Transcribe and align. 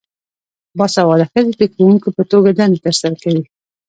باسواده 0.77 1.25
ښځې 1.31 1.53
د 1.59 1.61
ښوونکو 1.75 2.07
په 2.17 2.23
توګه 2.31 2.49
دنده 2.59 2.79
ترسره 2.85 3.15
کوي. 3.23 3.43